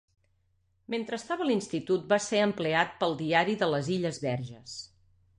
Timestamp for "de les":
3.65-3.91